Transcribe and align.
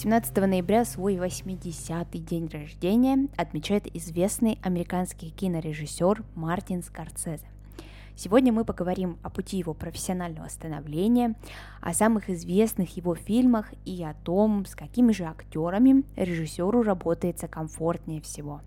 17 0.00 0.36
ноября 0.36 0.84
свой 0.84 1.16
80-й 1.16 2.18
день 2.20 2.48
рождения 2.52 3.26
отмечает 3.36 3.92
известный 3.96 4.56
американский 4.62 5.30
кинорежиссер 5.30 6.22
Мартин 6.36 6.84
Скорсезе. 6.84 7.48
Сегодня 8.14 8.52
мы 8.52 8.64
поговорим 8.64 9.18
о 9.24 9.30
пути 9.30 9.58
его 9.58 9.74
профессионального 9.74 10.46
становления, 10.46 11.34
о 11.80 11.92
самых 11.94 12.30
известных 12.30 12.96
его 12.96 13.16
фильмах 13.16 13.72
и 13.84 14.04
о 14.04 14.14
том, 14.14 14.66
с 14.66 14.76
какими 14.76 15.10
же 15.10 15.24
актерами 15.24 16.04
режиссеру 16.14 16.82
работается 16.82 17.48
комфортнее 17.48 18.20
всего. 18.20 18.60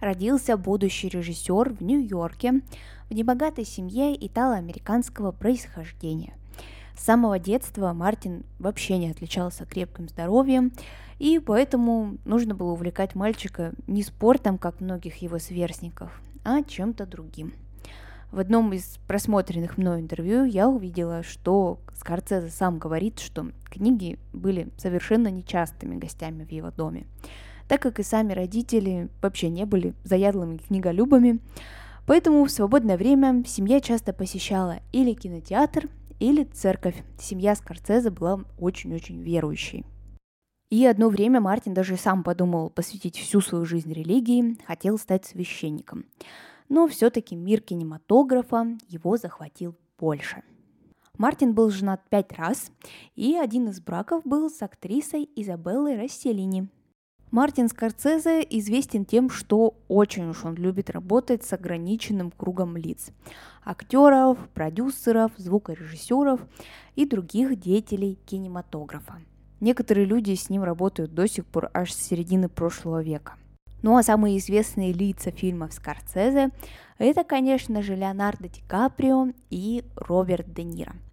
Родился 0.00 0.56
будущий 0.56 1.08
режиссер 1.08 1.74
в 1.74 1.80
Нью-Йорке 1.80 2.60
в 3.08 3.14
небогатой 3.14 3.66
семье 3.66 4.16
итало-американского 4.26 5.30
происхождения. 5.30 6.34
С 6.96 7.04
самого 7.04 7.38
детства 7.38 7.92
Мартин 7.92 8.44
вообще 8.58 8.98
не 8.98 9.10
отличался 9.10 9.64
крепким 9.64 10.08
здоровьем, 10.08 10.72
и 11.18 11.38
поэтому 11.38 12.16
нужно 12.24 12.54
было 12.54 12.72
увлекать 12.72 13.14
мальчика 13.14 13.72
не 13.86 14.02
спортом, 14.02 14.58
как 14.58 14.80
многих 14.80 15.16
его 15.16 15.38
сверстников, 15.38 16.20
а 16.44 16.62
чем-то 16.62 17.06
другим. 17.06 17.54
В 18.30 18.38
одном 18.38 18.72
из 18.72 18.98
просмотренных 19.06 19.76
мной 19.76 20.00
интервью 20.00 20.44
я 20.44 20.68
увидела, 20.68 21.22
что 21.22 21.78
Скорцезе 21.94 22.48
сам 22.48 22.78
говорит, 22.78 23.20
что 23.20 23.48
книги 23.64 24.18
были 24.32 24.70
совершенно 24.78 25.28
нечастыми 25.28 25.96
гостями 25.96 26.44
в 26.44 26.50
его 26.50 26.70
доме, 26.70 27.06
так 27.68 27.82
как 27.82 28.00
и 28.00 28.02
сами 28.02 28.32
родители 28.32 29.08
вообще 29.20 29.50
не 29.50 29.66
были 29.66 29.94
заядлыми 30.04 30.56
книголюбами, 30.56 31.40
Поэтому 32.06 32.44
в 32.44 32.50
свободное 32.50 32.96
время 32.96 33.44
семья 33.46 33.80
часто 33.80 34.12
посещала 34.12 34.80
или 34.90 35.12
кинотеатр, 35.12 35.88
или 36.22 36.44
церковь. 36.44 37.02
Семья 37.18 37.56
Скорцезе 37.56 38.10
была 38.10 38.44
очень-очень 38.56 39.20
верующей. 39.20 39.84
И 40.70 40.86
одно 40.86 41.08
время 41.08 41.40
Мартин 41.40 41.74
даже 41.74 41.96
сам 41.96 42.22
подумал 42.22 42.70
посвятить 42.70 43.18
всю 43.18 43.40
свою 43.40 43.64
жизнь 43.64 43.92
религии, 43.92 44.56
хотел 44.64 44.98
стать 44.98 45.26
священником. 45.26 46.06
Но 46.68 46.86
все-таки 46.86 47.34
мир 47.34 47.60
кинематографа 47.60 48.78
его 48.88 49.16
захватил 49.16 49.74
больше. 49.98 50.44
Мартин 51.18 51.54
был 51.54 51.70
женат 51.70 52.08
пять 52.08 52.32
раз, 52.32 52.70
и 53.16 53.36
один 53.36 53.68
из 53.68 53.80
браков 53.80 54.24
был 54.24 54.48
с 54.48 54.62
актрисой 54.62 55.28
Изабеллой 55.34 56.00
Расселини– 56.00 56.68
Мартин 57.32 57.70
Скорцезе 57.70 58.42
известен 58.42 59.06
тем, 59.06 59.30
что 59.30 59.74
очень 59.88 60.28
уж 60.28 60.44
он 60.44 60.54
любит 60.54 60.90
работать 60.90 61.42
с 61.42 61.54
ограниченным 61.54 62.30
кругом 62.30 62.76
лиц. 62.76 63.08
Актеров, 63.64 64.36
продюсеров, 64.52 65.32
звукорежиссеров 65.38 66.40
и 66.94 67.06
других 67.06 67.58
деятелей 67.58 68.18
кинематографа. 68.26 69.14
Некоторые 69.60 70.04
люди 70.04 70.34
с 70.34 70.50
ним 70.50 70.62
работают 70.62 71.14
до 71.14 71.26
сих 71.26 71.46
пор 71.46 71.70
аж 71.72 71.94
с 71.94 72.02
середины 72.06 72.50
прошлого 72.50 73.02
века. 73.02 73.36
Ну 73.80 73.96
а 73.96 74.02
самые 74.02 74.36
известные 74.36 74.92
лица 74.92 75.30
фильмов 75.30 75.72
Скорцезе– 75.72 76.50
это, 76.98 77.24
конечно 77.24 77.80
же, 77.80 77.96
Леонардо 77.96 78.50
Ди 78.50 78.60
Каприо 78.68 79.28
и 79.48 79.84
Роберт 79.96 80.52
Де 80.52 80.64
Ниро– 80.64 80.92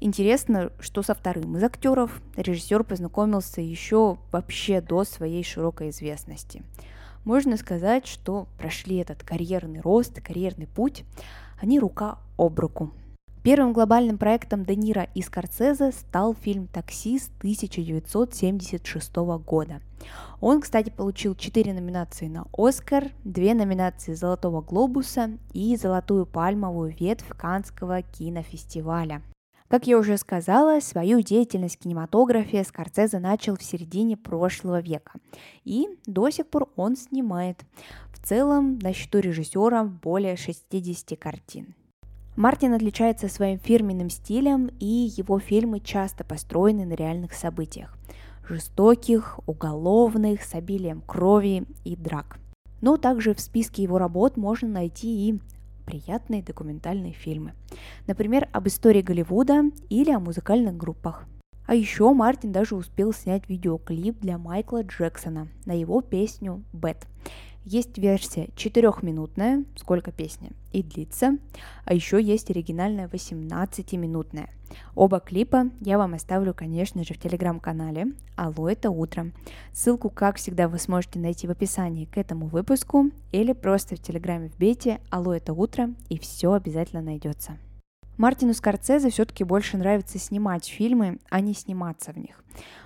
Интересно, 0.00 0.70
что 0.78 1.02
со 1.02 1.14
вторым 1.14 1.56
из 1.56 1.62
актеров 1.64 2.22
режиссер 2.36 2.84
познакомился 2.84 3.60
еще 3.60 4.18
вообще 4.30 4.80
до 4.80 5.02
своей 5.04 5.42
широкой 5.42 5.90
известности. 5.90 6.62
Можно 7.24 7.56
сказать, 7.56 8.06
что 8.06 8.46
прошли 8.58 8.96
этот 8.96 9.24
карьерный 9.24 9.80
рост, 9.80 10.20
карьерный 10.20 10.68
путь, 10.68 11.04
они 11.60 11.80
рука 11.80 12.18
об 12.36 12.60
руку. 12.60 12.92
Первым 13.42 13.72
глобальным 13.72 14.18
проектом 14.18 14.64
Де 14.64 14.76
Ниро 14.76 15.08
и 15.14 15.22
Скорсезе 15.22 15.90
стал 15.92 16.34
фильм 16.34 16.68
«Таксист» 16.68 17.32
1976 17.38 19.16
года. 19.16 19.80
Он, 20.40 20.60
кстати, 20.60 20.90
получил 20.90 21.34
4 21.34 21.72
номинации 21.72 22.28
на 22.28 22.46
«Оскар», 22.52 23.10
2 23.24 23.54
номинации 23.54 24.14
«Золотого 24.14 24.60
глобуса» 24.60 25.30
и 25.52 25.76
«Золотую 25.76 26.26
пальмовую 26.26 26.94
ветвь 26.98 27.28
Канского 27.36 28.02
кинофестиваля. 28.02 29.22
Как 29.68 29.86
я 29.86 29.98
уже 29.98 30.16
сказала, 30.16 30.80
свою 30.80 31.20
деятельность 31.20 31.76
в 31.76 31.80
кинематографе 31.80 32.64
Скорцезе 32.64 33.18
начал 33.18 33.54
в 33.54 33.62
середине 33.62 34.16
прошлого 34.16 34.80
века. 34.80 35.12
И 35.64 35.88
до 36.06 36.30
сих 36.30 36.46
пор 36.46 36.70
он 36.76 36.96
снимает. 36.96 37.64
В 38.10 38.26
целом 38.26 38.78
на 38.78 38.94
счету 38.94 39.18
режиссера 39.18 39.84
более 39.84 40.36
60 40.36 41.18
картин. 41.18 41.74
Мартин 42.34 42.72
отличается 42.72 43.28
своим 43.28 43.58
фирменным 43.58 44.08
стилем, 44.08 44.70
и 44.80 44.86
его 44.86 45.38
фильмы 45.38 45.80
часто 45.80 46.24
построены 46.24 46.86
на 46.86 46.94
реальных 46.94 47.34
событиях. 47.34 47.94
Жестоких, 48.48 49.40
уголовных, 49.46 50.44
с 50.44 50.54
обилием 50.54 51.02
крови 51.02 51.66
и 51.84 51.94
драк. 51.94 52.38
Но 52.80 52.96
также 52.96 53.34
в 53.34 53.40
списке 53.40 53.82
его 53.82 53.98
работ 53.98 54.38
можно 54.38 54.68
найти 54.68 55.28
и 55.28 55.40
приятные 55.88 56.42
документальные 56.42 57.14
фильмы. 57.14 57.54
Например, 58.06 58.46
об 58.52 58.68
истории 58.68 59.00
Голливуда 59.00 59.62
или 59.88 60.10
о 60.10 60.20
музыкальных 60.20 60.76
группах. 60.76 61.24
А 61.66 61.74
еще 61.74 62.12
Мартин 62.12 62.52
даже 62.52 62.76
успел 62.76 63.14
снять 63.14 63.48
видеоклип 63.48 64.18
для 64.20 64.36
Майкла 64.36 64.82
Джексона 64.82 65.48
на 65.64 65.72
его 65.72 66.02
песню 66.02 66.62
«Бэт». 66.74 67.06
Есть 67.64 67.96
версия 67.96 68.48
четырехминутная, 68.54 69.64
сколько 69.76 70.12
песня, 70.12 70.50
и 70.72 70.82
длится, 70.82 71.38
а 71.84 71.94
еще 71.94 72.22
есть 72.22 72.50
оригинальная 72.50 73.08
18-минутная. 73.08 74.50
Оба 74.94 75.20
клипа 75.20 75.70
я 75.80 75.98
вам 75.98 76.14
оставлю, 76.14 76.54
конечно 76.54 77.04
же, 77.04 77.14
в 77.14 77.18
телеграм-канале 77.18 78.08
«Алло, 78.36 78.68
это 78.68 78.90
утро». 78.90 79.32
Ссылку, 79.72 80.10
как 80.10 80.36
всегда, 80.36 80.68
вы 80.68 80.78
сможете 80.78 81.18
найти 81.18 81.46
в 81.46 81.50
описании 81.50 82.04
к 82.04 82.18
этому 82.18 82.46
выпуску 82.46 83.10
или 83.32 83.52
просто 83.52 83.96
в 83.96 84.02
телеграме 84.02 84.48
вбейте 84.48 85.00
«Алло, 85.10 85.34
это 85.34 85.52
утро» 85.52 85.90
и 86.08 86.18
все 86.18 86.52
обязательно 86.52 87.02
найдется. 87.02 87.58
Мартину 88.18 88.52
Скорцезе 88.52 89.10
все-таки 89.10 89.44
больше 89.44 89.76
нравится 89.76 90.18
снимать 90.18 90.66
фильмы, 90.66 91.18
а 91.30 91.40
не 91.40 91.54
сниматься 91.54 92.12
в 92.12 92.16
них. 92.18 92.42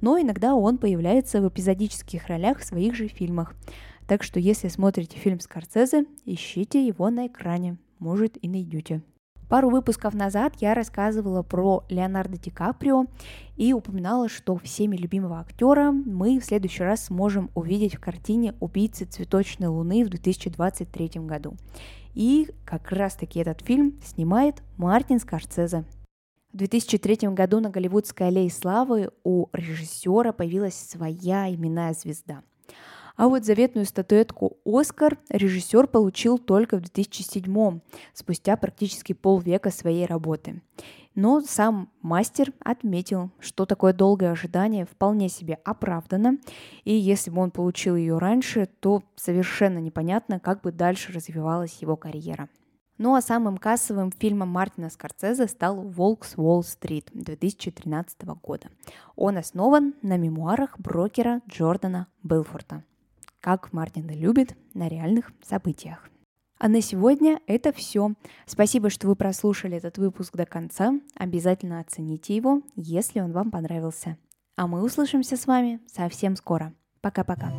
Но 0.00 0.20
иногда 0.20 0.54
он 0.54 0.78
появляется 0.78 1.40
в 1.42 1.48
эпизодических 1.48 2.28
ролях 2.28 2.60
в 2.60 2.64
своих 2.64 2.94
же 2.94 3.08
фильмах. 3.08 3.54
Так 4.06 4.22
что 4.22 4.38
если 4.38 4.68
смотрите 4.68 5.18
фильм 5.18 5.40
Скорцезе, 5.40 6.06
ищите 6.24 6.86
его 6.86 7.10
на 7.10 7.26
экране, 7.26 7.76
может 7.98 8.38
и 8.40 8.48
найдете. 8.48 9.02
Пару 9.48 9.70
выпусков 9.70 10.12
назад 10.12 10.54
я 10.60 10.74
рассказывала 10.74 11.42
про 11.42 11.84
Леонардо 11.88 12.36
Ди 12.36 12.50
Каприо 12.50 13.06
и 13.56 13.72
упоминала, 13.72 14.28
что 14.28 14.56
всеми 14.56 14.96
любимого 14.96 15.38
актера 15.38 15.92
мы 15.92 16.40
в 16.40 16.44
следующий 16.44 16.82
раз 16.82 17.06
сможем 17.06 17.50
увидеть 17.54 17.94
в 17.94 18.00
картине 18.00 18.54
«Убийцы 18.58 19.04
цветочной 19.04 19.68
луны» 19.68 20.04
в 20.04 20.08
2023 20.08 21.20
году. 21.20 21.54
И 22.14 22.50
как 22.64 22.90
раз-таки 22.90 23.38
этот 23.38 23.60
фильм 23.62 24.00
снимает 24.04 24.62
Мартин 24.78 25.20
Скорцезе. 25.20 25.84
В 26.52 26.56
2003 26.56 27.28
году 27.28 27.60
на 27.60 27.70
Голливудской 27.70 28.28
аллее 28.28 28.50
славы 28.50 29.10
у 29.22 29.46
режиссера 29.52 30.32
появилась 30.32 30.74
своя 30.74 31.54
именная 31.54 31.92
звезда– 31.92 32.42
а 33.16 33.28
вот 33.28 33.44
заветную 33.44 33.86
статуэтку 33.86 34.58
«Оскар» 34.64 35.18
режиссер 35.30 35.86
получил 35.86 36.38
только 36.38 36.76
в 36.76 36.82
2007 36.82 37.80
спустя 38.12 38.56
практически 38.56 39.14
полвека 39.14 39.70
своей 39.70 40.06
работы. 40.06 40.62
Но 41.14 41.40
сам 41.40 41.90
мастер 42.02 42.52
отметил, 42.60 43.30
что 43.40 43.64
такое 43.64 43.94
долгое 43.94 44.32
ожидание 44.32 44.84
вполне 44.84 45.30
себе 45.30 45.58
оправдано, 45.64 46.36
и 46.84 46.94
если 46.94 47.30
бы 47.30 47.40
он 47.40 47.50
получил 47.50 47.96
ее 47.96 48.18
раньше, 48.18 48.68
то 48.80 49.02
совершенно 49.16 49.78
непонятно, 49.78 50.38
как 50.38 50.60
бы 50.60 50.72
дальше 50.72 51.12
развивалась 51.12 51.78
его 51.80 51.96
карьера. 51.96 52.50
Ну 52.98 53.14
а 53.14 53.22
самым 53.22 53.58
кассовым 53.58 54.10
фильмом 54.10 54.48
Мартина 54.48 54.90
Скорсезе 54.90 55.48
стал 55.48 55.82
«Волк 55.82 56.24
с 56.24 56.34
Уолл-стрит» 56.36 57.10
2013 57.12 58.24
года. 58.42 58.68
Он 59.16 59.38
основан 59.38 59.94
на 60.00 60.16
мемуарах 60.16 60.78
брокера 60.78 61.40
Джордана 61.46 62.08
Белфорта 62.22 62.84
как 63.46 63.72
Мартин 63.72 64.08
любит, 64.08 64.56
на 64.74 64.88
реальных 64.88 65.30
событиях. 65.40 66.10
А 66.58 66.66
на 66.66 66.80
сегодня 66.80 67.38
это 67.46 67.72
все. 67.72 68.14
Спасибо, 68.44 68.90
что 68.90 69.06
вы 69.06 69.14
прослушали 69.14 69.76
этот 69.76 69.98
выпуск 69.98 70.34
до 70.34 70.46
конца. 70.46 70.98
Обязательно 71.14 71.78
оцените 71.78 72.34
его, 72.34 72.62
если 72.74 73.20
он 73.20 73.30
вам 73.30 73.52
понравился. 73.52 74.18
А 74.56 74.66
мы 74.66 74.82
услышимся 74.82 75.36
с 75.36 75.46
вами 75.46 75.78
совсем 75.86 76.34
скоро. 76.34 76.74
Пока-пока. 77.00 77.52